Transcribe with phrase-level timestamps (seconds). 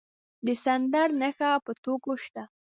[0.45, 2.43] د سټنډرډ نښه په توکو شته؟